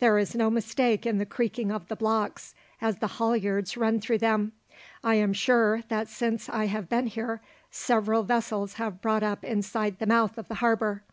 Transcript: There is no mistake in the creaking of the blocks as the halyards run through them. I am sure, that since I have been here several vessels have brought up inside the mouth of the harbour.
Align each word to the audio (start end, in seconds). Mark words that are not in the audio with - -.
There 0.00 0.18
is 0.18 0.34
no 0.34 0.50
mistake 0.50 1.06
in 1.06 1.18
the 1.18 1.24
creaking 1.24 1.70
of 1.70 1.86
the 1.86 1.94
blocks 1.94 2.56
as 2.80 2.96
the 2.98 3.06
halyards 3.06 3.76
run 3.76 4.00
through 4.00 4.18
them. 4.18 4.50
I 5.04 5.14
am 5.14 5.32
sure, 5.32 5.82
that 5.86 6.08
since 6.08 6.48
I 6.48 6.66
have 6.66 6.88
been 6.88 7.06
here 7.06 7.40
several 7.70 8.24
vessels 8.24 8.72
have 8.82 9.00
brought 9.00 9.22
up 9.22 9.44
inside 9.44 10.00
the 10.00 10.06
mouth 10.06 10.36
of 10.38 10.48
the 10.48 10.56
harbour. 10.56 11.04